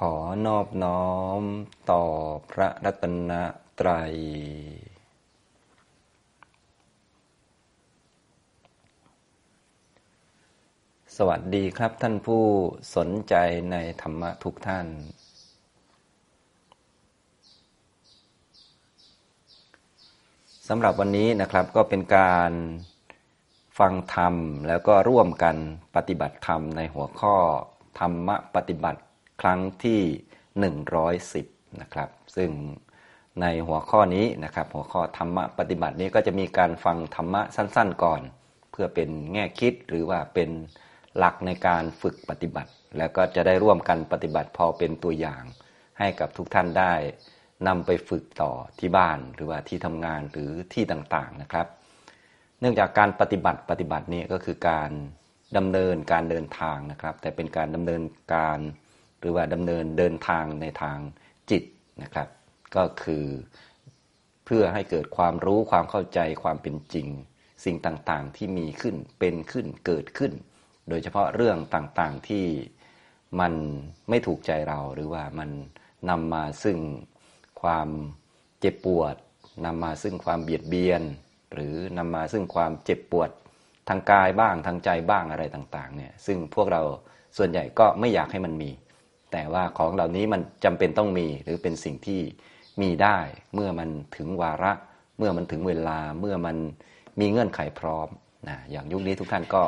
[0.00, 0.14] ขอ
[0.46, 1.42] นอบน้อม
[1.90, 2.04] ต่อ
[2.50, 3.32] พระรัตน
[3.80, 4.14] ตรัย
[11.16, 12.44] สวัสดีครับท่านผู้
[12.96, 13.34] สนใจ
[13.70, 14.86] ในธรรมะทุกท่าน
[20.68, 22.52] สำหรับวันนี้นะครับก็เป็นการ
[23.78, 24.34] ฟังธรรม
[24.68, 25.56] แล้วก็ร่วมกัน
[25.96, 27.36] ปฏิบัติธรรมในหัวข้อ
[27.98, 29.00] ธรรมะปฏิบัติ
[29.40, 30.00] ครั้งที่
[30.70, 32.50] 110นะครับ ซึ่ง
[33.40, 38.20] ในหัวข้อนี้นะครับ หัวข้อธรรมะปฏิบัตินี้ก็จะมีการฟังธรรมะสั้น ๆ ก่อน
[38.72, 40.50] เพื่อเป็นแง่คิดหรือว่าเป็น
[41.18, 45.42] หลักในการฝึกปฏิบัติ แล้วก็จะได้ร่วมกันปฏิบัติพอเป็นตัวอย่าง
[45.98, 46.94] ให้กับทุกท่านได้
[47.66, 51.66] นำไปฝึกต่อที่บ้านหรือว่าที่ทำงานหรือที่ต่างๆนะครับ
[52.60, 54.90] เนื่องจากการปฏิบัติปฏิบัตินี้ก็คือการ
[55.56, 58.02] ดำเนินการเดินทางนะครับ แต่เป็นการดำเนิน
[58.34, 58.58] การ
[59.24, 60.98] รือว่าดำเนินเดินทางในทาง
[61.50, 61.62] จิต
[62.02, 62.28] นะครับ
[62.76, 63.26] ก็คือ
[64.44, 67.08] เพื่อให้เกิดความรู้ความเข้าใจความเป็นจริง
[67.64, 70.32] สิ่งต่างๆที่มีขึ้นเป็นขึ้นเกิดขึ้น
[70.88, 72.46] โดยเฉพาะเรื่องต่างๆที่
[73.40, 73.54] มัน
[74.08, 75.50] ไม่ถูกใจเราหรือว่ามัน
[76.10, 76.78] นำมาซึ่ง
[77.62, 77.88] ความ
[78.60, 79.14] เจ็บปวด
[79.64, 81.02] นำมาซึ่งความเบียดเบียน
[81.54, 83.30] หรือนำมาซึ่งความเจ็บปวด
[83.88, 86.82] ทางกายบ้างทางใจบ้างอะไรต่างๆเนี่ยซึ่งพวกเรา
[87.36, 88.70] ส่วนใหญ่ก็ไม่อยากให้มันมี
[89.32, 92.20] แต่ว่าของเหล่านี้มันจำเป็นต้องมีหรือเป็นสิ่งที่
[92.82, 93.18] มีได้
[93.54, 94.72] เมื่อมันถึงวาระ
[95.18, 96.56] เมื่อมันถึงเวลาเมื่อมัน
[97.20, 98.08] มีเงื่อนไขพร้อม
[98.48, 99.64] นะอย่างยุคนี้ทุกท่านก็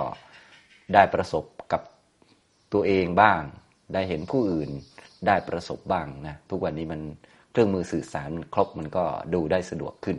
[0.94, 1.82] ได้ประสบกับ
[2.72, 3.42] ตัวเองบ้าง
[3.94, 4.70] ได้เห็นผู้อื่น
[5.26, 7.00] ได้ประสบบ้างนะทุกวันนี้มัน
[7.52, 9.04] เครื่องมือสื่อสารครบมันก็
[9.34, 10.16] ดูได้สะดวกขึ้น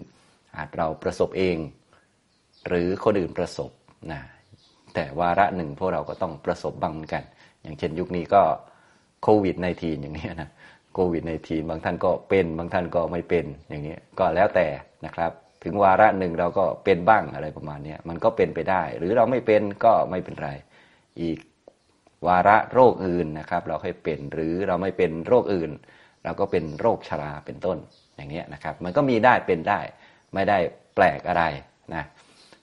[0.55, 1.57] อาจเราประสบเอง
[2.67, 3.71] หรือคนอื่นประสบ
[4.11, 4.21] นะ
[4.93, 7.23] แต่วาระหนึ่งพวกเราก็ต้องประสบบ้างเหมือนกัน
[7.61, 8.43] อย่างเช่นยุคนี้ก็
[9.23, 10.49] โควิด -19 อย่างนี้นะ
[10.93, 14.67] โควิด -19 บางท่านก็เป็นบางท่านก็ไม่เป็นอย่างนี้ก็แล้วแต่
[15.05, 15.31] นะครับ
[15.63, 20.49] ถึงวาระหนึ่งเราก็เป็นบ้างอะไรประมาณนี้มันก็เป็นไปได้ หรือเราไม่เป็นก็ไม่เป็นไร
[21.21, 21.39] อีก
[22.27, 25.71] วาระโรคอื่นนะครับ เราให้เป็นหรือเราไม่เป็นโรคอื่น
[26.23, 27.77] เราก็เป็นโรคชราเป็นต้น
[28.15, 29.79] อย่างนี้นะครับ มันก็มีได้เป็นได้
[30.33, 30.57] ไม่ได้
[30.95, 31.43] แปลกอะไร
[31.95, 32.03] นะ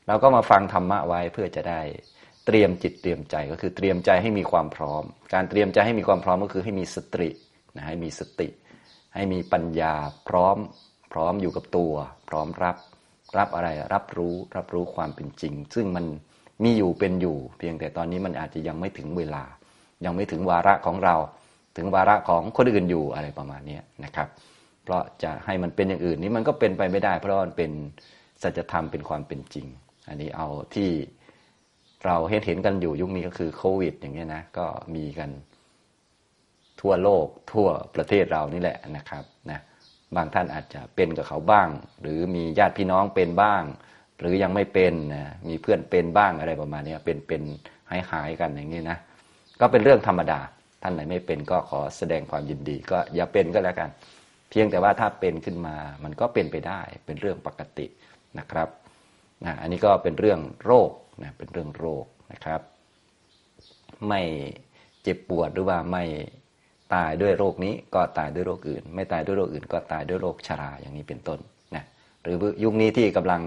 [0.06, 1.80] เราก็มาฟังธรรมะไว้เพื่อจะได้
[2.46, 7.30] เตรียมจิตเตรียมใจก็คือเตรียมใจให้มีความพร้อม การเตรียมใจให้มีความพร้อมก็คือให้มีสติ
[7.76, 8.48] นะให้มีสติ
[9.14, 9.94] ให้มีปัญญา
[10.28, 10.56] พร้อม
[11.12, 11.92] พร้อมอยู่กับตัว
[12.28, 12.76] พร้อมรับ
[13.36, 16.04] รับอะไรรับรู้รับรู้ความเป็นจริง ซึ่งมัน
[16.64, 19.44] มีอยู่เป็นอยู่ เพียงแต่ตอนนี้มันอาจจะยังไม่ถึงเวลา
[20.04, 21.16] ยังไม่ถึงวาระของเรา
[21.76, 24.28] ถึงวาระของคนอื่นอยู่อะไรประมาณนี้นะครับ
[24.84, 27.70] เพราะจะให้มันเป็นอย่างอื่นนี้มันก็เป็นไปไม่ได้ เพราะมันเป็น
[28.42, 29.66] สัจธรรมเป็นความเป็นจริง
[30.08, 30.90] อันนี้เอาที่
[32.06, 35.30] เราเห็นเห็นกันอยู่ยุคนี้ก็คือโควิด อย่างเงี้ยนะก็มีกัน
[36.80, 39.60] ทั่วโลกทั่วประเทศเรานี่แหละนะครับนะ
[40.16, 41.68] บางท่านอาจจะเป็นกับเขาบ้าง
[42.00, 43.62] หรือมีญาติพี่น้องเป็นบ้าง
[44.18, 47.42] หรือยังไม่เป็นนะมีเพื่อนเป็นบ้างอะไรประมาณนี้เป็นเป็น
[47.90, 48.98] หายหายกันอย่างนี้นะ
[49.60, 50.40] ก็เป็นเรื่องธรรมดา
[50.82, 53.90] ท่านไหนไม่เป็นก็ขอแสดงความยินดี ก็อย่าเป็นก็แล้วกัน
[54.50, 57.86] เพียงแต่ว่าถ้าเป็นขึ้นมามันก็เป็นไปได้เป็นเรื่องปกติ
[58.38, 58.68] นะครับ
[59.44, 60.90] นะอันนี้ก็เป็นเรื่องโรค
[61.22, 62.60] นะเป็นเรื่องโรคนะครับ
[64.08, 64.22] ไม่
[65.02, 66.04] เจ็บปวดหรือว่าไม่
[66.94, 71.38] ตายด้วยโรคนี้ก็ตายด้วยโรคอื่น ไม่ตายด้วยโรคอื่น ก็ตายด้วยโรคชราอย่างนี้เป็นต้น
[71.74, 71.84] นะ
[72.22, 73.42] หรือยุคนี้ที่กำลัง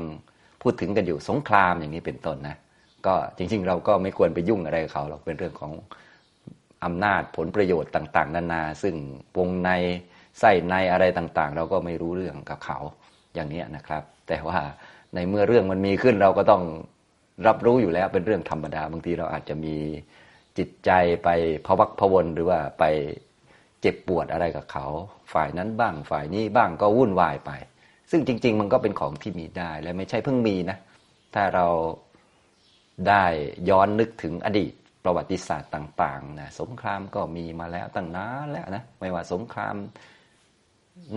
[0.61, 2.57] พูดถึงกันอยู่สงครามอย่างนี้เป็นต้นนะ
[3.05, 5.73] ก็จริงๆ เราก็ไม่ควรไปยุ่งอะไรเขาเราเป็นเรื่องของ
[6.85, 8.95] อำนาจผลประโยชน์ต่างๆ นานา ซึ่ง
[9.37, 9.69] วงใน
[10.39, 12.79] ไส้ในอะไรต่างๆ เราก็ไม่รู้เรื่องกับเขา
[13.35, 14.59] อย่างนี้นะครับ แต่ว่า
[15.13, 16.63] ในเมื่อเรื่องมันมีขึ้นเราก็ต้อง
[17.45, 19.75] รับรู้อยู่แล้วเป็นเรื่องธรรมดา บางทีเราอาจจะมี
[20.57, 20.91] จิตใจ
[21.23, 21.29] ไป
[21.65, 22.83] พวักพวนหรือว่าไป
[23.81, 24.85] เจ็บปวดอะไรกับเขา
[25.33, 27.51] ฝ่ายนั้นบ้างฝ่ายนี้บ้างก็วุ่นวายไป
[28.11, 30.77] ซึ่งจริง ๆ มันก็เป็นของที่มีได้และไม่ใช่เพิ่งมีนะ
[31.33, 31.67] ถ้าเรา
[33.07, 33.25] ได้
[33.69, 39.75] ย้อนนึกถึงอดีตประวัติศาสตร์ต่างๆนะสงครามก็มีมาแล้วตั้งนานแล้วนะไม่ว่าสงคราม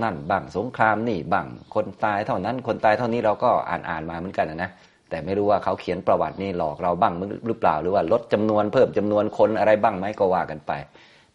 [0.02, 4.70] นั่นบ้างสงครามนี่บ้างคนตายเท่านั้นคนตายเท่านี้เราก็อ่านอ่านมาเหมือนกันนะ
[5.10, 7.14] แต่ไม่รู้ว่าเขาเขียนประวัตินี่หลอกเราบ้าง
[7.46, 10.72] หรือเปล่าหรือว่าลดจำนวนเพิ่มจำนวนคนอะไรบ้างไหมก็ว่ากันไป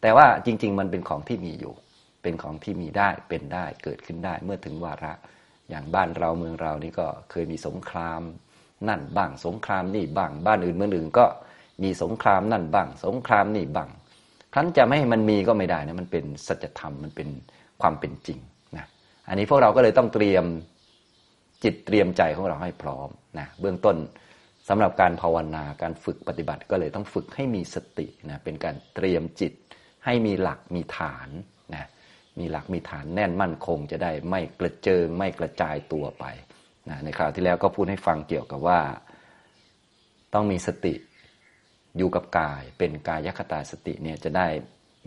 [0.02, 1.74] แต่ว่าจริง ๆ มันเป็นของที่มีอยู่
[2.24, 5.14] เป็นของที่มีได้เป็นได้เกิดขึ้นได้เมื่อถึงวาระ
[5.70, 8.22] อย่างบ้านเราเมืองเรานี่ก็เคยมีสงคราม
[8.88, 11.26] นั่นบ้างสงครามนี่บ้างบ้านอื่นเมืองอื่นก็
[11.84, 13.90] มีสงครามนั่นบ้าง สงครามนี่บ้าง
[14.54, 17.28] ครั้นจะไม่ให้มันมีก็ไม่ได้นะมันเป็นสัจธรรมมันเป็น
[17.82, 18.40] ความเป็นจริง
[18.78, 18.86] นะ
[19.28, 20.46] อันนี้พวกเราก็เลยต้องเตรียม
[21.64, 23.10] จิตเตรียมใจของเราให้พร้อม
[23.40, 23.98] นะเบื้องต้น
[24.70, 29.54] สำหรับการภาวนาการฝึกปฏิบัติก็เลยต้องฝึกให้มีสตินะเป็นการเตรียมจิต
[30.06, 31.30] ให้มีหลักมีฐาน
[31.74, 31.88] นะ
[32.40, 36.26] มีหลักมีฐานแน่นมั่นคง จะได้ไม่กระเจิง ไม่กระจายตัวไป
[36.90, 38.80] นะในคราวที่แล้วก็พูดให้ฟังเกี่ยวกับว่า
[40.34, 40.94] ต้องมีสติ
[41.98, 44.48] อยู่กับกาย เป็นกายคตาสติเนี่ยจะได้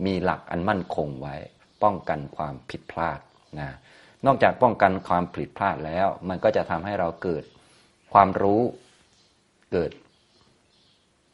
[0.05, 1.35] มีหลักอันมั่นคงไว้
[1.83, 3.19] ป้องกันความผิดพลาด
[3.59, 3.69] นะ
[4.25, 7.43] นอกจากป้องกันความผิดพลาดแล้ว มันก็จะทำให้เราเกิด
[8.13, 8.61] ความรู้
[9.73, 9.91] เกิด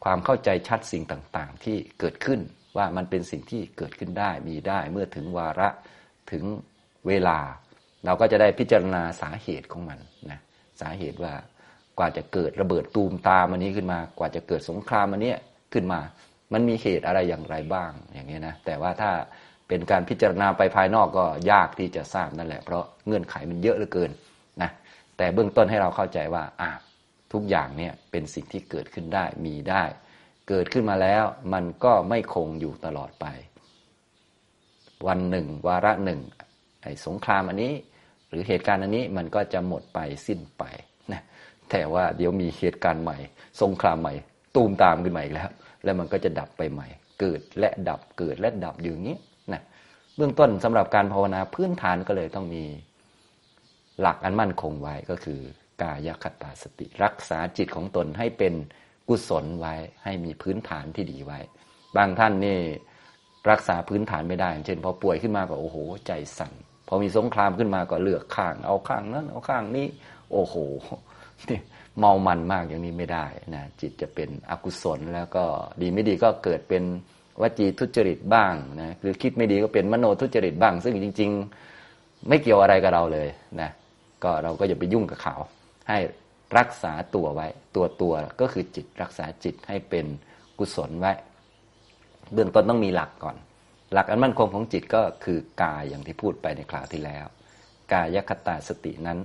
[0.03, 2.39] ความเข้าใจชัดสิ่งต่างๆ ที่เกิดขึ้น
[2.77, 5.69] ว่ามันเป็นสิ่งที่เกิดขึ้นได้มีได้เมื่อถึงวาระ
[6.31, 6.43] ถึง
[7.07, 7.37] เวลา
[8.05, 9.99] เราก็จะได้พิจารณาสาเหตุของมัน
[10.29, 10.39] นะ
[10.81, 11.33] สาเหตุว่า
[11.97, 15.33] กว่าจะเกิดระเบิดตูมตามอันนี้ขึ้นมา กว่าจะเกิดสงครามอันนี้
[15.73, 16.01] ขึ้นมา
[16.53, 19.11] มันมีเหตุอะไรอย่างไรบ้างอย่างนี้นะแต่ว่าถ้า
[19.67, 24.11] เป็นการพิจารณาไปภายนอกก็ยากที่จะทราบนั่นแหละ เพราะเงื่อนไขมันเยอะเหลือเกิน
[24.61, 24.69] นะ
[25.17, 26.69] แต่เบื้องต้นให้เราเข้าใจว่าอะ
[27.33, 29.83] ทุกอย่างเนี่ยเป็นสิ่งที่เกิดขึ้นได้มีได้
[30.49, 31.23] เกิดขึ้นมาแล้ว
[31.53, 33.25] มันก็ไม่คงอยู่ตลอดไป
[35.07, 36.21] วันหนึ่ง วาระหนึ่ง
[36.83, 37.73] ไอ้สงครามอันนี้
[38.29, 40.63] หรือเหตุการณ์อันนี้มันก็จะหมดไปสิ้นไป
[41.11, 41.21] นะ
[41.71, 43.17] แต่ว่าเดี๋ยวมีเหตุการณ์ใหม่
[43.61, 44.13] สงครามใหม่
[44.55, 45.49] ตูมตามขึ้นมาอีกแล้ว
[45.83, 46.87] แล้วมันก็จะดับไปใหม่
[47.19, 49.15] เกิดและดับเกิดและดับอย่างนี้
[50.17, 52.63] เบื้องต้นสำหรับการภาวนาพื้นฐานก็เลยต้องมี
[53.99, 55.39] หลักอันมั่นคงไว้ก็คือ
[55.81, 58.53] กายคตาสติ รักษาจิตของตนให้เป็น
[59.09, 59.73] กุศลไว้
[60.03, 61.39] ให้มีพื้นฐานที่ดีไว้
[61.97, 62.59] บางท่านนี่
[63.49, 65.77] รักษาพื้นฐานไม่ได้ เช่น พอป่วยขึ้นมาก็โอ้โห
[66.07, 66.53] ใจสั่น
[66.87, 69.87] พอมีสงครามขึ้นมาก็เลือกข้าง เอาข้างนั้นเอาข้างนี้
[70.31, 70.55] โอ้โห
[71.49, 71.59] นี่
[71.99, 73.25] เมามันมากอย่างนี้ไม่ได้
[73.55, 75.43] นะจิตจะเป็นอกุศลแล้วก็
[75.81, 76.83] ดีไม่ดีก็เกิดเป็น
[77.41, 81.31] วจีทุจริตบ้างนะหรือคิดไม่ดีก็เป็นมโนทุจริตบ้าง ซึ่งจริง
[81.79, 83.27] ๆ ไม่เกี่ยวอะไรกับเราเลย
[83.61, 83.69] นะ
[84.23, 85.35] ก็เราก็อย่าไปยุ่งกับเขา
[85.89, 85.97] ให้
[86.57, 90.05] รักษาตัวไว้ ตัวตัวก็คือจิตรักษาจิตให้เป็น
[90.59, 91.13] กุศลไว้
[92.33, 93.37] เบื้องต้นต้องมีหลักก่อน
[93.93, 97.25] หลักอันมั่นคงของจิตก็คือกายอย่างที่พูดไปในคราวที่แล้ว
[97.93, 99.19] กายคตาสตินั้น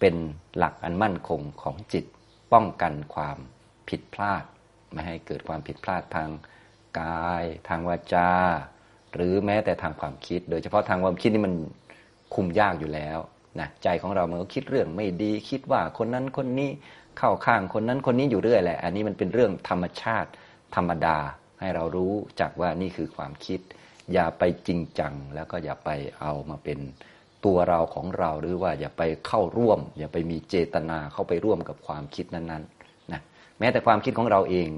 [0.00, 0.14] เป็น
[0.56, 2.04] หลักอันมั่นคงของจิต
[2.52, 3.38] ป้องกันความ
[3.88, 4.44] ผิดพลาด
[4.92, 6.28] ไม่ให้เกิดความผิดพลาดทาง
[6.98, 8.30] กาย ทางวาจา
[9.14, 11.54] หรือแม้แต่ทางความคิด โดยเฉพาะทางความคิดนี่มัน
[12.34, 13.18] คุมยากอยู่แล้ว
[13.60, 16.70] นะใจของเรามันก็คิดเรื่องไม่ดี คิดว่าคนนั้นคนนี้
[17.18, 20.30] เข้าข้างคนนั้นคนนี้อยู่เรื่อยแหละ อันนี้มันเป็นเรื่องธรรมชาติ
[20.76, 21.18] ธรรมดา
[21.60, 23.60] ให้เรารู้จักว่านี่คือความคิด
[24.12, 25.90] อย่าไปจริงจัง แล้วก็อย่าไป
[26.20, 26.78] เอามาเป็น
[27.44, 33.20] ตัวเราของเราหรือว่าอย่าไปเข้าร่วม อย่าไปมีเจตนาเข้าไปร่วมกับความคิดนั้นๆนะ
[33.58, 34.68] แม้แต่ความคิดของเราเอง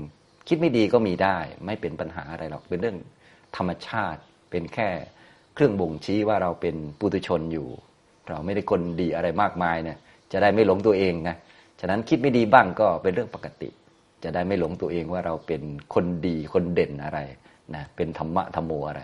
[0.49, 2.99] คิดไม่ดีก็มีได้ ไม่เป็นปัญหาอะไรหรอกเป็นเรื่อง
[3.57, 4.89] ธรรมชาติเป็นแค่
[5.55, 7.69] เครื่องบ่งชี้ว่าเราเป็นปุถุชนอยู่
[8.29, 9.99] เราไม่ได้คนดีอะไรมากมายเนี่ย
[10.33, 11.37] จะได้ไม่หลงตัวเองนะ
[11.81, 13.69] ฉะนั้นคิดไม่ดีบ้างก็เป็นเรื่องปกติ
[14.25, 15.63] จะได้ไม่หลงตัวเองว่าเราเป็น
[15.95, 17.21] คนดีคนเด่นอะไร
[17.75, 19.03] นะเป็นธรรมะธรรมโมอะไร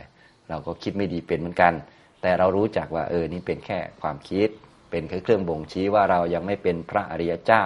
[0.48, 1.72] เราก็คิดไม่ดีเป็นเหมือนกัน
[2.22, 4.48] แต่เรารู้จักว่าเออนี่เป็นแค่ความคิด
[4.90, 7.64] เป็นแค่เครื่องบ่งชี้ว่าเรายังไม่เป็นพระอริยเจ้า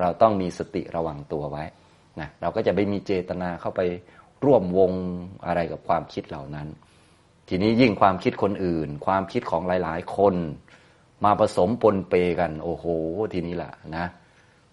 [0.00, 1.64] เราต้องมีสติระวังตัวไว้
[2.20, 3.80] นะเราก็จะไม่มีเจตนาเข้าไป
[4.44, 4.92] ร่วมวง
[5.46, 6.68] อะไรกับความคิดเหล่านั้น
[7.48, 10.34] ทีนี้ยิ่งความคิดคนอื่น ความคิดของหลาย ๆ คน
[11.24, 12.84] มาผสมปนเปกัน โอ้โห
[13.32, 14.06] ทีนี้แหละนะ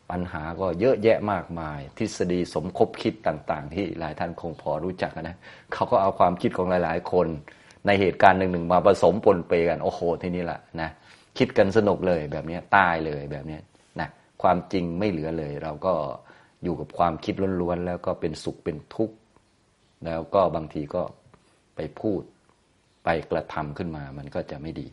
[0.09, 5.35] ปัญหาก็เยอะแยะมากมาย ทฤษฎีสมคบคิดต่าง ๆ ที่หลายท่านคงพอรู้จักนะ
[5.73, 7.27] เขาก็เอาความคิดของหลาย ๆ คน
[7.85, 10.89] ในเหตุการณ์หนึ่งๆมาผสมปนเปกัน โอ้โห ทีนี้แหละนะ
[11.37, 13.57] คิดกันสนุกเลยแบบนี้ตายเลยแบบนี้
[13.99, 14.07] นะ
[14.41, 15.93] ความจริงไม่เหลือเลย เราก็
[16.63, 19.15] อยู่กับความคิดล้วนๆแล้วก็เป็นสุขเป็นทุกข์
[20.05, 21.03] แล้วก็บางทีก็
[21.75, 22.21] ไปพูด
[23.03, 24.87] ไปกระทำขึ้นมามันก็จะไม่ดี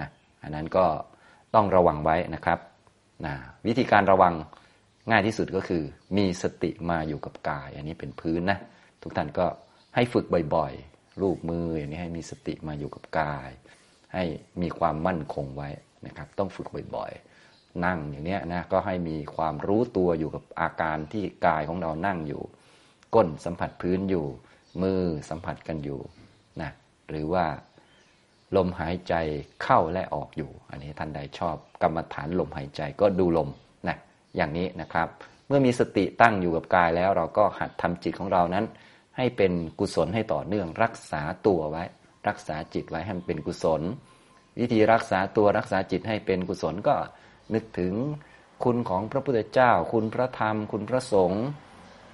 [0.00, 0.08] นะ
[0.42, 0.84] อันนั้นก็
[1.54, 2.58] ต้องระวังไว้นะครับ
[3.26, 3.34] นะ
[3.66, 4.34] วิธีการระวัง
[5.10, 5.82] ง่ายที่สุดก็คือ
[6.16, 8.58] มีสติมาอยู่กับกาย อันนี้เป็นพื้นนะ
[9.02, 9.46] ทุกท่านก็
[9.94, 13.50] ให้ฝึกบ่อยๆรูปมืออย่างนี้ให้มีสติมาอยู่กับกาย
[14.14, 14.24] ให้
[14.62, 15.68] มีความมั่นคงไว้
[16.06, 17.33] นะครับ ต้องฝึกบ่อยๆ
[17.84, 22.42] นั่งอย่างนี้นะก็ให้มีความรู้ตัวอยู่กับอาการที่กายของเรานั่งอยู่
[23.14, 24.26] ก้นสัมผัสพื้นอยู่
[24.82, 26.00] มือสัมผัสกันอยู่
[26.60, 26.70] นะ
[27.10, 27.46] หรือว่า
[28.56, 29.14] ลมหายใจ
[29.62, 33.48] เข้าและออกอยู่ อันนี้ท่านใดชอบกรรมฐานลมหายใจก็ดูลม
[33.88, 33.96] นะ
[34.36, 35.08] อย่างนี้นะครับ
[35.46, 38.64] เมื่อมีสติตั้งอยู่กับกายแล้ว เราก็หัดทำจิตของเรานั้น
[39.16, 41.84] ให้เป็นกุศลให้ต่อเนื่องรักษาตัวไว้
[42.28, 43.82] รักษาจิตไว้ให้มันเป็นกุศล
[44.60, 46.94] วิธีรักษาตัวรักษาจิตให้เป็นกุศลก็
[47.54, 47.94] นึกถึง
[48.64, 51.44] คุณของพระพุทธเจ้า คุณพระธรรม คุณพระสงฆ์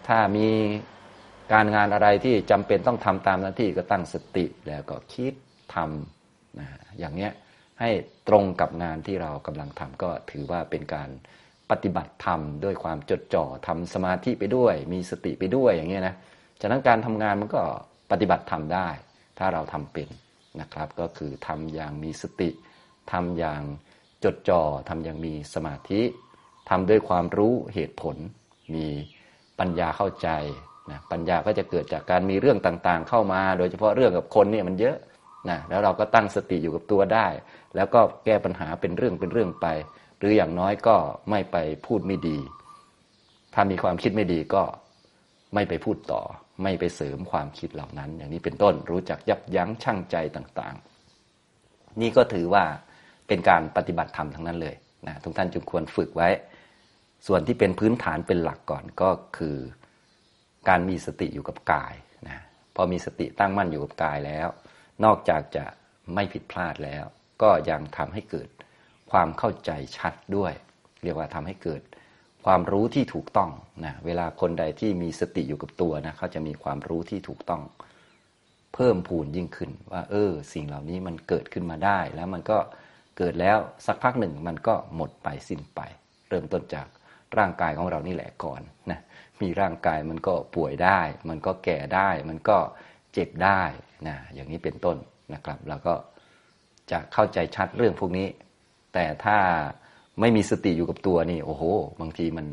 [0.08, 0.48] ถ้ามี
[1.52, 5.34] การงานอะไรที่จำเป็นต้องทำตามหน้าที่ก็ตั้งสติแล้วก็คิด
[5.74, 6.66] ทำนะ
[6.98, 7.32] อย่างเนี้ย
[7.80, 7.90] ให้
[8.28, 11.08] ตรงกับงานที่เรากำลังทำก็ถือว่าเป็นการ
[11.70, 16.14] ปฏิบัติธรรมด้วยความจดจ่อทำสมาธิไปด้วย มีสติไปด้วยอย่างเงี้ยนะ
[16.60, 17.62] จากนั้นการทำงานมันก็
[18.10, 18.88] ปฏิบัติธรรมได้
[19.38, 20.08] ถ้าเราทำเป็น
[20.60, 22.50] นะครับ ก็คือทำอย่างมีสติ
[23.12, 23.62] ทำอย่าง
[24.24, 26.02] จดจ่อทำอย่างมีสมาธิ
[26.68, 28.16] ทำด้วยความรู้เหตุผล
[28.74, 28.86] มี
[29.58, 30.28] ปัญญาเข้าใจ
[30.90, 34.96] นะปัญญาก็จะเกิดจากการมีเรื่องต่างๆ เข้ามา โดยเฉพาะเรื่องกับคนเนี่ยมันเยอะ
[35.50, 37.26] นะแล้วเราก็ตั้งสติอยู่กับตัวได้
[37.76, 39.66] แล้วก็แก้ปัญหาเป็นเรื่องเป็นเรื่องไป
[40.18, 40.96] หรืออย่างน้อยก็
[41.30, 42.38] ไม่ไปพูดไม่ดี
[43.54, 44.62] ถ้ามีความคิดไม่ดีก็
[45.54, 46.22] ไม่ไปพูดต่อ
[46.62, 52.64] ไม่ไปเสริมความคิดเหล่านั้น อย่างนี้เป็นต้นรู้จักยับยั้งชั่งใจต่างๆ นี่ก็ถือว่า
[53.30, 56.28] เป็นการปฏิบัติธรรมทั้งนั้นเลยนะทุกท่านจึงควรฝึกไว้
[57.26, 59.56] ส่วนที่เป็นพื้นฐานเป็นหลักก่อนก็คือ
[60.68, 61.94] การมีสติอยู่กับกาย
[62.28, 62.38] นะ
[62.74, 64.48] พอมีสติตั้งมั่นอยู่กับกายแล้ว
[65.04, 65.64] นอกจากจะ
[66.14, 67.04] ไม่ผิดพลาดแล้ว
[67.42, 68.48] ก็ยังทำให้เกิด
[69.10, 70.52] ความเข้าใจชัดด้วย
[71.02, 71.82] เรียกว่าทำให้เกิด
[72.44, 73.50] ความรู้ที่ถูกต้อง
[73.84, 77.62] นะเวลาคนใดที่มีสติอยู่กับตัวนะเขาจะมีความรู้ที่ถูกต้อง
[78.74, 82.58] เพิ่มพูนยิ่งขึ้นว่า เออ สิ่งเหล่านี้มันเกิดขึ้นมาได้ แล้วมันก็
[83.16, 85.80] เกิดแล้วสักพักหนึ่งมันก็หมดไปสิ้นไป
[86.28, 86.86] เริ่มต้นจาก
[87.38, 89.00] ร่างกายของเรานี่แหละก่อนนะ
[89.40, 92.58] มีร่างกายมันก็ป่วยได้ มันก็แก่ได้ มันก็
[93.12, 93.62] เจ็บได้
[94.08, 94.96] นะอย่างนี้เป็นต้น
[95.34, 95.94] นะครับเราก็
[96.90, 98.28] จะเข้าใจชัดเรื่องพวกนี้
[98.94, 99.38] แต่ถ้า
[100.20, 101.62] ไม่มีสติอยู่กับตัวนี่โอ้โห
[102.00, 102.46] บางทีมัน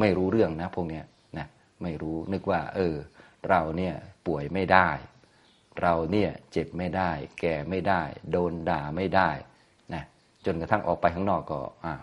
[0.00, 1.04] ไม่รู้เรื่องนะพวกเนี้ย
[1.38, 1.46] นะ
[1.82, 2.94] ไม่รู้นึกว่า เออ
[3.48, 3.94] เราเนี่ย
[4.26, 4.90] ป่วยไม่ได้
[5.82, 9.30] เราเนี่ยเจ็บไม่ได้ แก่ไม่ได้ โดนด่าไม่ได้
[10.46, 12.02] จนกระทั่งออกไปข้างนอกก็อ้าว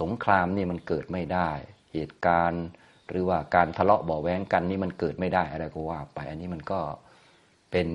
[0.00, 1.50] สงครามนี่มันเกิดไม่ได้
[1.92, 2.64] เหตุการณ์
[3.08, 6.80] หรือว่าการทะเลาะเบาแวงกันนี่มันเกิดไม่ได้อะไรก็ว่าไป อันนี้มันก็
[7.72, 7.88] เป็น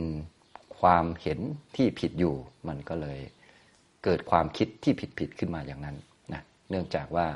[0.80, 1.40] ความเห็น
[1.76, 2.36] ที่ผิดอยู่
[2.68, 3.20] มันก็เลย
[4.04, 5.96] เกิดความคิดที่ผิดผิดขึ้นมาอย่างนั้น
[6.34, 7.28] นะเนื่องจากว่า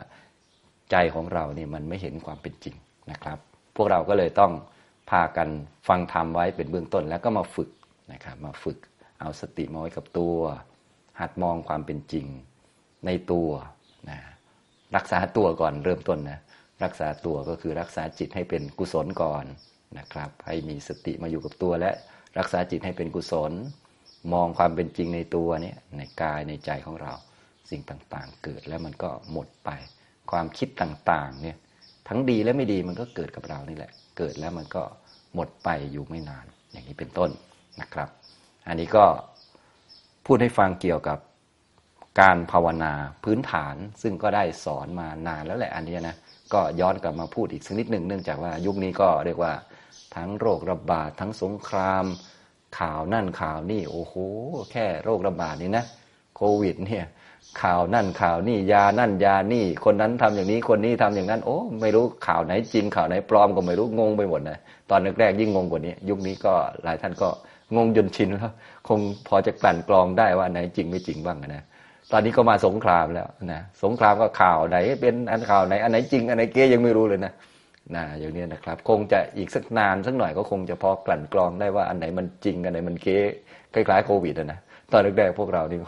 [0.91, 2.75] ใจของเราเนี่ยมันไม่เห็นความเป็นจริง
[3.11, 3.37] นะครับ
[3.75, 4.51] พวกเราก็เลยต้อง
[5.09, 5.49] พากัน
[5.87, 7.69] ฟังธรรมไว้เป็นเบื้องต้นแล้วก็มาฝึก
[8.13, 8.77] นะครับมาฝึก
[9.19, 10.37] เอาสติมาไว้กับตัว
[11.19, 12.25] หัดมองความเป็นจริง
[13.05, 13.49] ในตัว
[14.09, 14.19] นะ
[14.95, 16.39] รักษาตัวก่อนเริ่มต้นนะ
[16.83, 19.45] รักษาตัวก็คือรักษาจิตให้เป็นกุศลก่อน
[19.97, 21.91] นะครับ ให้มีสติมาอยู่กับตัวและ
[22.37, 23.51] รักษาจิตให้เป็นกุศล
[24.33, 27.13] มองความเป็นจริงในตัวเนี่ยในกายในใจของเรา
[27.69, 29.69] สิ่งต่างๆ เกิดแล้วมันก็หมดไป
[30.31, 31.57] ความคิดต่างๆเนี่ย
[32.07, 34.83] ทั้งดีและไม่ดีมันก็เกิดกับเรานี่แหละ เกิดแล้วมันก็
[35.35, 37.29] หมดไปอยู่ไม่นาน อย่างนี้เป็นต้น
[37.81, 38.09] นะครับ
[38.67, 39.05] อันนี้ก็
[40.31, 41.19] พูดให้ฟังเกี่ยวกับ
[42.21, 42.93] การภาวนา
[43.23, 46.15] พื้นฐาน ซึ่งก็ได้สอนมานานแล้วแหละอันนี้นะ
[46.53, 49.53] ก็ย้อนกลับมาพูดอีกสักนิดหนึ่งเนื่องจากว่ายุคนี้ก็เรียกว่า
[50.15, 52.05] ทั้งโรคระบาดทั้งสงคราม
[52.79, 54.13] ข่าวนั่นข่าวนี่โอ้โห
[54.71, 55.85] แค่โรคระบาดนี่นะ
[56.35, 57.05] โควิดเนี่ย
[57.61, 64.57] ข่าวนั่นข่าวนี่ยานั่นยานี่ คนนั้นทำอย่างนี้คนนี้ทำอย่างนั้น โอ้ไม่รู้ข่าวไหนจริงข่าวไหนปลอมก็ไม่รู้งงไปหมดนะ
[64.89, 67.29] ตอนแรกๆยิ่งงงกว่านี้ ยุคนี้ก็หลายท่านก็
[67.75, 68.53] งงจนชินแล้ว
[68.87, 71.63] คงพอจะกลั่นกรองได้ว่าไหนจริงไม่จริงบ้างนะ
[72.11, 77.33] ตอนนี้ก็มาสงครามแล้วนะสงครามก็ข่าวไหน เป็นอันข่าวไหนอันไหนจริงอันไหนเก๊ยังไม่รู้เลยนะ
[77.95, 83.19] นะอย่างนี้นะครับ คงจะอีกสักนานสักหน่อยก็คงจะพอกลั่นกรองได้ว่าอันไหนมันจริงอันไหนมันเก๊
[83.73, 84.59] คล้ายๆโควิดนะ
[84.91, 85.79] ตอนแรกๆพวกเรานี่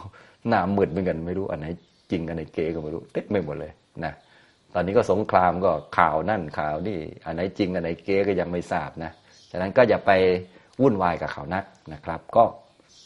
[0.49, 1.67] หน้ามืดเหมือนกันไม่รู้อันไหน
[2.11, 3.71] จริงอันไหนเก๊ก็ไม่รู้เต็มไม่หมดเลย
[4.05, 4.13] นะ
[4.73, 9.11] ตอนนี้ก็สงครามก็ข่าวนั่นข่าวนี่อันไหนจริงอันไหนเก๊ก็ยังไม่ทราบนะ
[9.51, 10.11] ฉะนั้นก็อย่าไป
[10.81, 12.43] วุ่นวายกับเขานักนะครับ ก็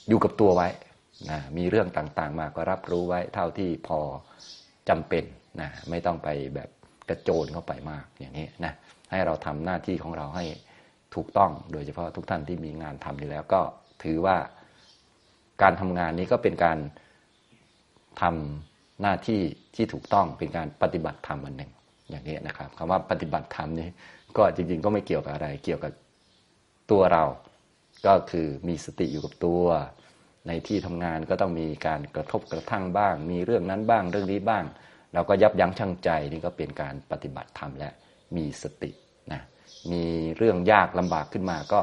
[0.10, 0.68] อยู่กับตัวไว้
[1.30, 4.00] นะมีเรื่องต่างๆ มาก็รับรู้ไว้เท่าที่พอ
[4.90, 5.24] จำเป็น
[5.62, 6.70] นะไม่ต้องไปแบบ
[7.10, 8.74] กระโจนเข้าไปมากอย่างนี้นะ
[9.12, 10.46] ให้เราทำหน้าที่ของเราให้
[11.16, 13.62] ถูกต้องโดยเฉพาะทุกท่านที่มีงานทำอยู่แล้วก็
[14.04, 14.38] ถือว่า
[15.62, 16.78] การทำงานนี้ก็เป็นการ
[18.22, 19.42] ทำหน้าที่
[19.76, 21.72] ที่ถูกต้องเป็นการปฏิบัติธรรมอันหนึ่ง
[22.10, 23.88] อย่างนี้นะครับคำว่าปฏิบัติธรรมนี้
[24.38, 25.92] ก็จริงๆ ก็ไม่เกี่ยวกับอะไร เกี่ยวกับ
[26.92, 27.24] ตัวเรา
[28.06, 29.64] ก็คือมีสติอยู่กับตัว
[30.48, 34.64] ในที่ทำงานก็ต้องมีการกระทบกระทั่งบ้าง มีเรื่องนั้นบ้างเรื่องนี้บ้าง
[35.14, 37.90] เราก็ยับยั้งชั่งใจนี่ก็เป็นการปฏิบัติธรรมและ
[38.36, 38.92] มีสติ
[39.32, 39.42] นะ
[39.92, 40.04] มี
[40.38, 41.82] เรื่องยากลำบากขึ้นมาก็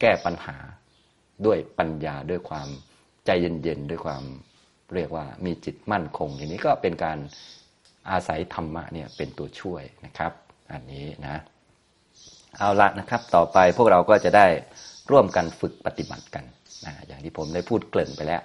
[0.00, 0.56] แก้ปัญหา
[1.46, 2.68] ด้วยปัญญาด้วยความ
[3.26, 4.22] ใจเย็นๆด้วยความ
[4.94, 7.18] เรียกว่ามีจิตมั่นคง อย่างนี้ก็เป็นการ
[8.10, 10.32] อาศัยธรรมะเนี่ยเป็นตัวช่วยนะครับ
[10.72, 11.36] อันนี้นะ
[12.58, 14.46] เอาละนะครับ ต่อไปพวกเราก็จะได้
[15.10, 16.44] ร่วมกันฝึกปฏิบัติกัน
[16.84, 18.42] นะอย่างที่ผมได้พูดเกริ่นไปแล้ว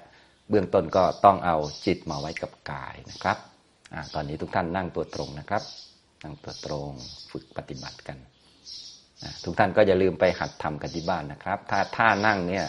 [0.50, 3.38] เบื้องต้นก็ต้องเอาจิตมาไว้กับกายนะครับ
[3.94, 5.64] อตอนนี้ทุกท่านนั่งตัวตรงนะครับ
[6.24, 6.92] นั่งตัวตรง
[7.32, 8.18] ฝึกปฏิบัติกัน
[9.44, 12.66] ทุกท่านก็อย่าลืมไปหัดทำกันที่บ้านนะครับ ถ้าท่านั่งเนี่ย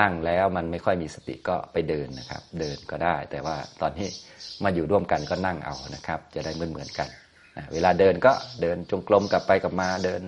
[0.00, 4.08] นั่งแล้วมันไม่ค่อยมีสติก็ไปเดินนะครับ เดินก็ได้ แต่ว่าตอนที่
[4.64, 7.08] มาอยู่ร่วมกันก็นั่งเอานะครับ จะได้เหมือนเหมือนกัน
[7.72, 10.22] เวลาเดินก็เดินจงกรมกลับไปกลับมาเดิน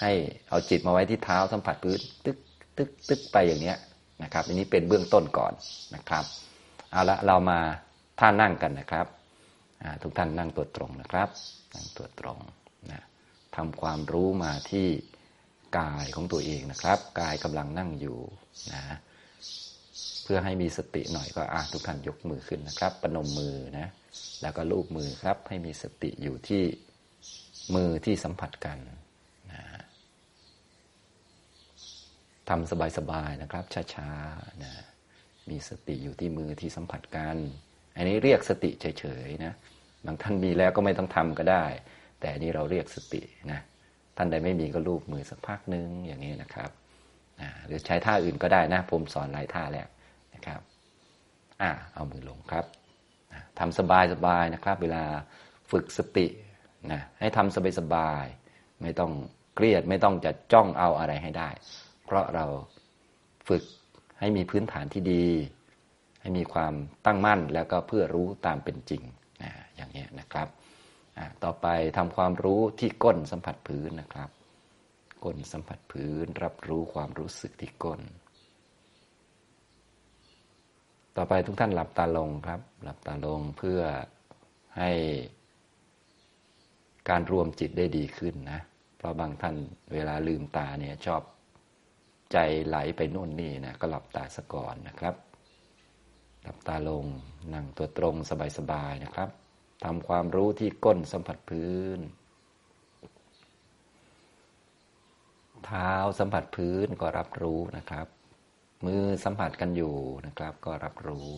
[0.00, 0.12] ให้
[0.48, 2.38] เอาจิตมาไว้ที่เท้าสัมผัสพื้นตึก
[2.76, 3.76] ตึกตึกไปอย่างเนี้ย
[4.22, 5.52] นะครับ อันนี้เป็นเบื้องต้นก่อน
[5.94, 6.24] นะครับ
[6.90, 7.58] เอาละเรามา
[8.20, 9.06] ท่านั่งกันนะครับ
[10.02, 11.28] ทุกท่านนั่งตัวตรงนะครับ
[11.74, 12.38] นั่งตัวตรง
[12.90, 13.00] นะ
[13.56, 14.86] ทำความรู้มาที่
[15.78, 18.18] กายของตัวเองนะครับ กายกำลังนั่งอยู่
[18.72, 18.82] นะ
[20.24, 23.88] เพื่อให้มีสติหน่อยก็อะทุกท่านยกมือขึ้นนะครับปนมมือนะ
[24.42, 26.62] แล้วก็ลูบมือครับให้มีสติอยู่ที่
[27.74, 28.78] มือที่สัมผัสกัน
[29.52, 29.62] นะ
[32.50, 33.64] ทำสบายๆนะครับ
[33.94, 34.72] ช้าๆนะ
[35.50, 37.36] มีสติอยู่ที่มือที่สัมผัสกัน
[37.96, 39.52] อันนี้เรียกสติเฉยๆนะ
[40.06, 41.64] บางท่านมีแล้วก็ไม่ต้องทำก็ได้
[42.20, 43.60] แต่นี้เราเรียกสตินะ
[44.16, 46.70] ท่านใดไม่มีก็ลูบมือสักพักนึงอย่างนี้นะครับ
[47.66, 49.88] หรือใช้ท่าอื่นก็ได้นะผมสอนหลายท่าแล้ว
[50.34, 50.60] นะครับ
[51.62, 52.64] อ่าเอามือลงครับ
[53.58, 55.04] ทำสบายสบายนะครับ เวลา
[55.70, 56.26] ฝึกสติ
[56.92, 58.24] นะให้ทำสบายสบาย
[58.82, 59.12] ไม่ต้อง
[59.56, 61.50] เครียดไม่ต้องจะจ้องเอาอะไรให้ได้
[62.08, 62.46] เพราะเรา
[63.48, 63.62] ฝึก
[64.18, 65.26] ให้มีพื้นฐานที่ดี
[66.20, 66.74] ให้มีความ
[67.06, 69.02] ตั้งมั่นแล้วก็เพื่อรู้ตามเป็นจริง
[69.42, 70.48] นะอย่างนี้นะครับ
[71.44, 74.30] ต่อไปทำความรู้ที่ก้นสัมผัสพื้นนะครับ
[75.24, 78.00] ก้นสัมผัสพื้นรับรู้ความรู้สึกที่ก้น
[81.16, 83.80] ต่อไปทุกท่านหลับตาลงครับ หลับตาลงเพื่อ
[84.78, 84.90] ให้
[87.08, 88.60] การรวมจิตได้ดีขึ้นนะ
[88.96, 89.56] เพราะบางท่าน
[89.92, 91.22] เวลาลืมตาเนี่ยชอบ
[92.32, 95.14] ใจไหลไปโน่นนี่นะก็หลับตาซะก่อนนะครับ
[96.42, 97.04] หลับตาลง
[97.54, 98.14] นั่งตัวตรง
[98.58, 99.28] สบายๆนะครับ
[99.84, 101.98] ทำความรู้ที่ก้นสัมผัสพื้น
[105.64, 108.06] เท้าสัมผัสพื้นก็รับรู้นะครับ
[108.86, 111.28] มือสัมผัสกันอยู่นะครับ ก็รับรู้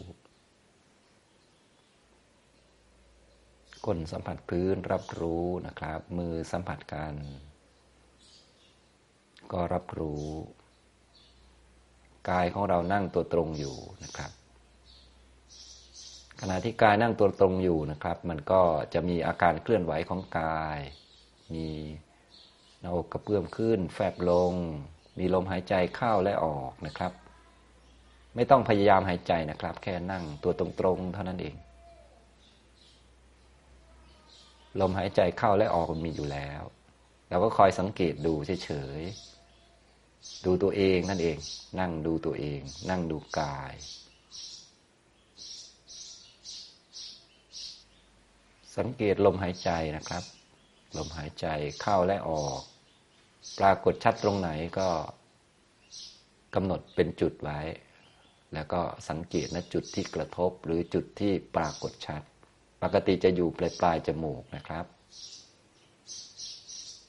[3.87, 7.15] ก้นสัมผัสพื้นรับรู้นะครับ มือสัมผัสกัน
[9.53, 10.27] ก็รับรู้
[12.29, 14.31] กายของเรานั่งตัวตรงอยู่นะครับ
[16.41, 18.63] ขณะที่กายนั่งตัวตรงอยู่นะครับ มันก็
[18.95, 20.81] จะมีอาการเคลื่อนไหวของกาย
[21.55, 21.67] มี
[22.81, 24.55] หน้าอกกระเพื่อมขึ้น แฟบลง
[25.19, 27.13] มีลมหายใจเข้าและออกนะครับ
[28.35, 30.67] ไม่ต้องพยายามหายใจนะครับ แค่นั่งตัวตร
[30.97, 31.57] งๆเท่านั้นเอง
[34.81, 36.63] ลมหายใจเข้าและออกมันมีอยู่แล้ว
[37.29, 39.30] เราก็คอยสังเกตดูเฉยๆ
[40.45, 41.37] ดูตัวเองนั่นเอง
[41.81, 43.75] นั่งดูตัวเอง นั่งดูกาย
[48.77, 50.25] สังเกตลมหายใจนะครับ
[50.97, 51.47] ลมหายใจ
[51.83, 52.61] เข้าและออก
[53.59, 54.89] ปรากฏชัดตรงไหนก็
[56.55, 57.61] กำหนดเป็นจุดไว้
[58.55, 62.23] แล้วก็สังเกตนะจุดที่กระทบหรือจุดที่ปรากฏชัด
[62.83, 64.85] ปกติจะอยู่ปลายปลายจมูกนะครับ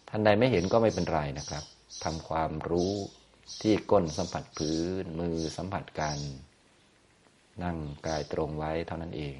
[0.10, 1.64] ท่านใดไม่เห็นก็ไม่เป็นไรนะครับ
[2.04, 2.94] ทำความรู้
[3.62, 6.18] ที่ก้นสัมผัสพื้นมือสัมผัสกัน
[7.64, 9.38] นั่งกายตรงไว้เท่านั้นเอง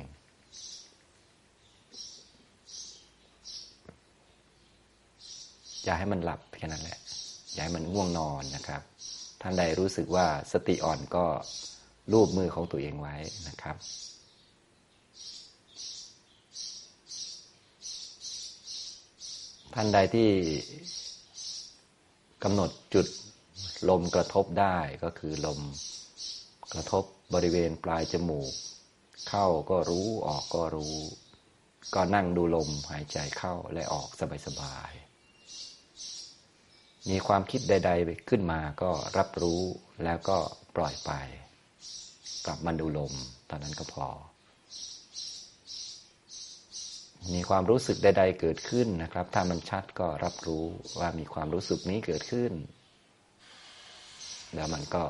[5.84, 7.00] อย่าให้มันหลับแค่นั้นแหละ
[7.54, 8.82] อย่าให้มันง่วงนอนนะครับ
[9.42, 11.26] ท่านใดรู้สึกว่าสติอ่อนก็
[12.14, 13.16] รูปมือของตัวเองไว้
[13.48, 13.76] นะครับ
[19.74, 20.30] ท่านใดที่
[22.44, 23.08] กำหนดจุด
[23.90, 25.60] ลมกระทบได้ก็คือลม
[26.74, 28.54] กระทบบริเวณปลายจมูก
[29.30, 30.96] เข้าก็รู้ออกก็รู้
[31.94, 34.10] ก็นั่งดูลมหายใจเข้าและออก
[34.48, 39.62] สบายๆมีความคิดใด ๆ ขึ้นมาก็รับรู้
[40.04, 40.38] แล้วก็
[40.76, 41.12] ปล่อยไป
[42.46, 43.14] กลับมาดูลม
[43.50, 44.08] ตอนนั้นก็พอ
[47.34, 50.66] มีความรู้สึกใด ๆ เกิดขึ้นนะครับ ถ้ามันชัดก็รับรู้
[51.00, 52.52] ว่ามีความรู้สึกนี้เกิดขึ้น
[54.56, 55.04] แล้วมันก็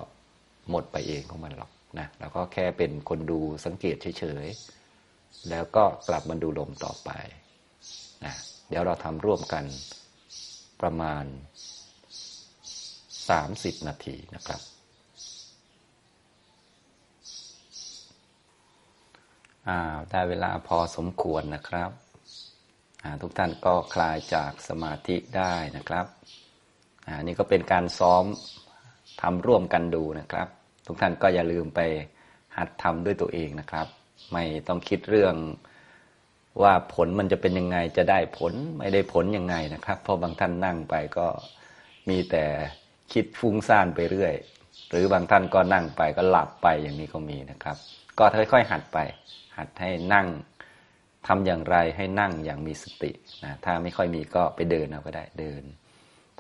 [0.70, 7.10] หมดไปเองของมันหรอกนะแล้วก็แค่เป็นคนดูสังเกตเฉยๆ แล้วก็กลับมาดูลมต่อไป
[8.26, 8.36] นะ
[8.70, 9.66] เดี๋ยวเราทำร่วมกัน
[10.82, 11.26] ประมาณ
[12.62, 14.62] 30 นาทีนะครับ
[19.70, 21.92] อ้าวได้เวลาพอสมควรนะครับ
[23.22, 26.06] ทุกท่านก็คลายจากสมาธิได้นะครับ
[27.06, 28.24] อันนี้ก็เป็นการซ้อม
[29.22, 30.48] ทำร่วมกันดูนะครับ
[30.88, 31.80] ทุกท่านก็อย่าลืมไป
[32.58, 33.88] หัดทำด้วยตัวเองนะครับ
[34.34, 35.36] ไม่ต้องคิดเรื่อง
[36.62, 41.28] ว่าผลมันจะเป็นยังไงจะได้ผลไม่ได้ผลยังไงนะครับ เพราะบางท่านนั่งไปก็
[42.10, 42.46] มีแต่
[43.14, 44.34] คิดฟุ้งซ่านไปเรื่อย
[44.90, 47.78] หรือบางท่านก็นั่งไปก็หลับไปอย่างนี้ก็มีนะครับ
[48.22, 48.98] ก็ค่อยๆหัดไป
[49.58, 50.28] หัดให้นั่ง
[51.28, 53.12] ทำอย่างไรให้นั่งอย่างมีสติ
[53.44, 55.64] นะถ้าไม่ค่อยมีก็ไปเดินเอาก็ได้เดิน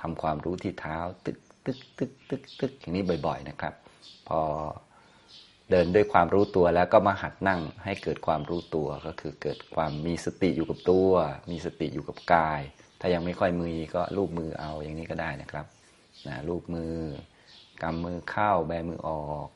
[0.01, 3.73] ทำความรู้ที่เท้าตึกตึกตึกตึกตึกอย่างนี้บ่อย ๆ นะครับ
[4.27, 4.41] พอ
[5.71, 11.11] เดินด้วยความรู้ตัวแล้วก็มาหัดนั่งให้เกิดความรู้ตัวก็คือเกิดความมีสติอยู่กับตัว
[11.51, 12.61] มีสติอยู่กับกาย
[12.99, 15.65] ถ้ายังไม่ค่อยมือก็ลูบมือเอาอย่างนี้ก็ได้นะครับ
[16.27, 16.93] นะลูบมือ
[17.81, 19.47] กำมือเข้าแบมือออก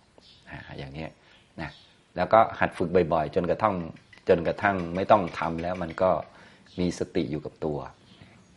[0.50, 1.06] นะอย่างนี้
[1.62, 1.70] นะ
[2.16, 3.76] แล้วก็หัดฝึกบ่อยๆ จนกระทั่ง
[4.30, 6.12] จนกระทั่งไม่ต้องทำแล้วมันก็
[6.80, 7.80] มีสติอยู่กับตัว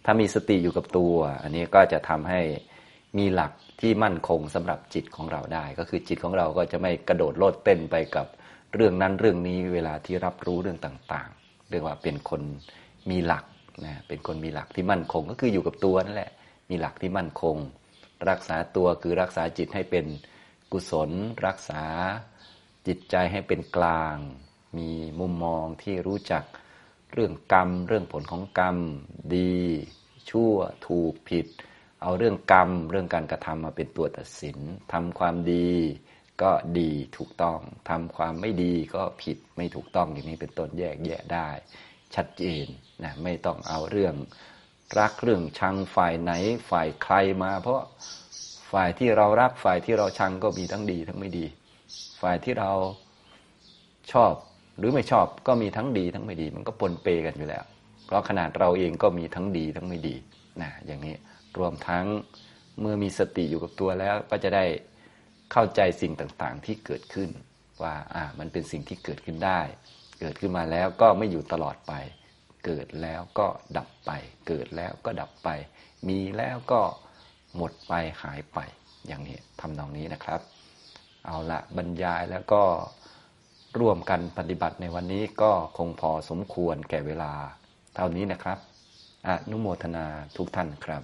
[0.05, 2.40] ถ้ามีสติอยู่กับตัว อันนี้ก็จะทำให้
[3.18, 8.27] มีหลักที่มั่นคงสำหรับจิตของเราได้ ก็คือจิตของเราก็จะไม่กระโดดโลดเต้นไปกับ
[8.75, 12.42] เรื่องนั้นเรื่องนี้เวลาที่รับรู้เรื่องต่างๆ เรียกว่าเป็นคน
[13.11, 13.44] มีหลัก
[13.85, 16.31] นะเป็นคนมีหลักที่มั่นคงก็คืออยู่กับตัวนั่นแหละ
[16.71, 17.57] มีหลักที่มั่นคง
[18.31, 20.05] รักษาตัวคือรักษาจิตให้เป็น
[20.73, 21.11] กุศล
[21.47, 21.83] รักษา
[22.88, 24.16] จิตใจให้เป็นกลาง
[24.79, 26.44] มีมุมมองที่รู้จัก
[27.12, 28.77] เรื่องกรรม เรื่องผลของกรรม
[29.37, 29.57] ดี
[30.31, 30.55] ชั่ว
[30.87, 31.46] ถูกผิด
[32.03, 34.59] เอาเรื่องกรรม เรื่องการกระทำมาเป็นตัวตัดสิน
[34.92, 35.70] ทำความดี
[36.42, 37.59] ก็ดีถูกต้อง
[37.90, 41.48] ทำความไม่ดีก็ผิดไม่ถูกต้องอย่างนี้เป็นต้นแยกแยะได้
[42.14, 42.66] ชัดเจน
[43.03, 44.14] นะไม่ต้องเอาเรื่อง
[44.98, 46.33] รักเรื่องชังฝ่ายไหน
[46.70, 47.81] ฝ่ายใครมา เพราะ
[48.72, 51.46] ฝ่ายที่เรารักฝ่ายที่เราชังก็มีทั้งดีทั้งไม่ดี
[52.20, 52.70] ฝ่ายที่เรา
[54.12, 54.33] ชอบ
[54.79, 57.64] หรือไม่ชอบก็มีทั้งดีทั้งไม่ดี มันก็ปนเปกันอยู่แล้ว
[58.07, 60.16] เพราะขนาดเราเองก็มีทั้งดีทั้งไม่ดี
[60.62, 61.14] นะอย่างนี้
[61.59, 62.05] รวมทั้ง
[62.81, 64.64] เมื่อมีสติอยู่กับตัวแล้วก็จะได้
[65.53, 67.31] เข้าใจสิ่งต่างๆที่เกิดขึ้น
[67.83, 69.61] ว่าอ่ามันเป็นสิ่งที่เกิดขึ้นได้
[70.20, 71.92] เกิดขึ้นมาแล้วก็ไม่อยู่ตลอดไป
[72.64, 73.46] เกิดแล้วก็
[73.77, 74.11] ดับไป
[74.46, 75.48] เกิดแล้วก็ดับไป
[76.09, 76.81] มีแล้วก็
[77.57, 78.59] หมดไปหายไป
[79.07, 80.40] อย่างนี้ทำนองนี้นะครับ
[81.28, 82.62] เอาละบรรยายแล้วก็
[83.78, 87.32] ร่วมกันปฏิบัติในวันนี้ก็คงพอสมควรแก่เวลา
[87.94, 88.58] เท่านี้นะครับ
[89.28, 91.02] อนุโมทนาทุกท่านครับ